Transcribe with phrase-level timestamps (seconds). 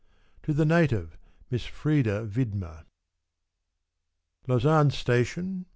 [0.41, 1.15] To THE Native,
[1.51, 2.85] Miss Frieda Widmer.
[4.47, 5.67] T AUSANNE Station.